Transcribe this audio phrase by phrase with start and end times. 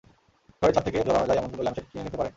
[0.59, 2.29] ঘরের ছাদ থেকে ঝোলানো যায়, এমন কোনো ল্যাম্পশেড কিনে নিতে পারেন।